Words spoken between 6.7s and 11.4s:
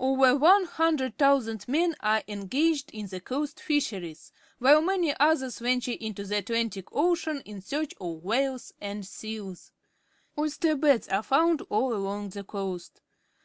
Ocean in search of whales and seals. Oyster beds are